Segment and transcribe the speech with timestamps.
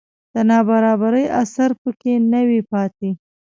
[0.33, 3.09] د نابرابرۍ اثر په کې نه وي پاتې